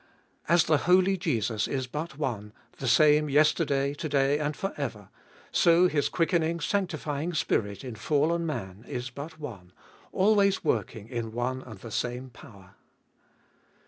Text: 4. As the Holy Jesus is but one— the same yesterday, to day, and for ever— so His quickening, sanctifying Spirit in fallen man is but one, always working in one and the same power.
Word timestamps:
4. 0.45 0.53
As 0.55 0.63
the 0.63 0.77
Holy 0.89 1.15
Jesus 1.15 1.67
is 1.67 1.85
but 1.85 2.17
one— 2.17 2.53
the 2.79 2.87
same 2.87 3.29
yesterday, 3.29 3.93
to 3.93 4.09
day, 4.09 4.39
and 4.39 4.57
for 4.57 4.73
ever— 4.75 5.09
so 5.51 5.87
His 5.87 6.09
quickening, 6.09 6.59
sanctifying 6.59 7.35
Spirit 7.35 7.83
in 7.83 7.93
fallen 7.93 8.43
man 8.43 8.83
is 8.87 9.11
but 9.11 9.39
one, 9.39 9.71
always 10.11 10.63
working 10.63 11.07
in 11.07 11.33
one 11.33 11.61
and 11.61 11.77
the 11.81 11.91
same 11.91 12.31
power. 12.31 12.73